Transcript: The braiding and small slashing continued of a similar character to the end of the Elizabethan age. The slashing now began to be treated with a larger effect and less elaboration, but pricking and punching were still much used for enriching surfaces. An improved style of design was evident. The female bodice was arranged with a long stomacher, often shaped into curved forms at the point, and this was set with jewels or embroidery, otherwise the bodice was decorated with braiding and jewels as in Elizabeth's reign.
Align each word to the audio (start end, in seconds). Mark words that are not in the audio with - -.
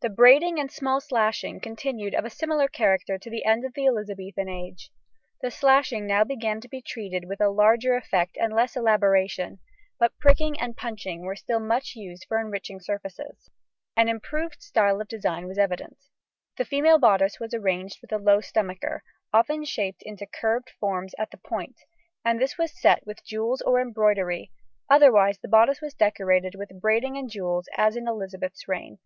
The 0.00 0.08
braiding 0.08 0.58
and 0.58 0.72
small 0.72 1.02
slashing 1.02 1.60
continued 1.60 2.14
of 2.14 2.24
a 2.24 2.30
similar 2.30 2.66
character 2.66 3.18
to 3.18 3.28
the 3.28 3.44
end 3.44 3.62
of 3.66 3.74
the 3.74 3.84
Elizabethan 3.86 4.48
age. 4.48 4.90
The 5.42 5.50
slashing 5.50 6.06
now 6.06 6.24
began 6.24 6.62
to 6.62 6.68
be 6.68 6.80
treated 6.80 7.26
with 7.26 7.42
a 7.42 7.50
larger 7.50 7.94
effect 7.94 8.38
and 8.40 8.54
less 8.54 8.74
elaboration, 8.74 9.58
but 9.98 10.18
pricking 10.18 10.58
and 10.58 10.78
punching 10.78 11.20
were 11.26 11.36
still 11.36 11.60
much 11.60 11.94
used 11.94 12.24
for 12.26 12.40
enriching 12.40 12.80
surfaces. 12.80 13.50
An 13.98 14.08
improved 14.08 14.62
style 14.62 14.98
of 14.98 15.08
design 15.08 15.46
was 15.46 15.58
evident. 15.58 15.98
The 16.56 16.64
female 16.64 16.98
bodice 16.98 17.38
was 17.38 17.52
arranged 17.52 17.98
with 18.00 18.12
a 18.12 18.16
long 18.16 18.40
stomacher, 18.40 19.02
often 19.30 19.64
shaped 19.66 20.00
into 20.02 20.24
curved 20.24 20.70
forms 20.80 21.14
at 21.18 21.30
the 21.32 21.36
point, 21.36 21.76
and 22.24 22.40
this 22.40 22.56
was 22.56 22.80
set 22.80 23.06
with 23.06 23.26
jewels 23.26 23.60
or 23.60 23.78
embroidery, 23.78 24.52
otherwise 24.88 25.36
the 25.38 25.48
bodice 25.48 25.82
was 25.82 25.92
decorated 25.92 26.54
with 26.54 26.80
braiding 26.80 27.18
and 27.18 27.28
jewels 27.30 27.68
as 27.76 27.94
in 27.94 28.08
Elizabeth's 28.08 28.66
reign. 28.66 28.98